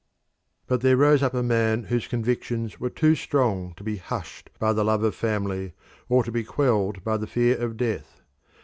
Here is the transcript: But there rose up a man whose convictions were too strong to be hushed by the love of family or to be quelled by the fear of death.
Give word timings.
But 0.65 0.81
there 0.81 0.97
rose 0.97 1.21
up 1.21 1.35
a 1.35 1.43
man 1.43 1.83
whose 1.83 2.07
convictions 2.07 2.79
were 2.79 2.89
too 2.89 3.13
strong 3.13 3.75
to 3.75 3.83
be 3.83 3.97
hushed 3.97 4.49
by 4.57 4.73
the 4.73 4.83
love 4.83 5.03
of 5.03 5.13
family 5.13 5.73
or 6.09 6.23
to 6.23 6.31
be 6.31 6.43
quelled 6.43 7.03
by 7.03 7.17
the 7.17 7.27
fear 7.27 7.55
of 7.61 7.77
death. 7.77 8.19